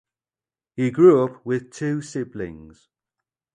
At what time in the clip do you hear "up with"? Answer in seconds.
1.23-1.69